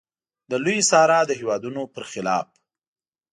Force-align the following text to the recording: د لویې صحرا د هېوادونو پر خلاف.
د 0.49 0.51
لویې 0.63 0.87
صحرا 0.89 1.19
د 1.27 1.31
هېوادونو 1.39 1.81
پر 1.93 2.03
خلاف. 2.11 2.47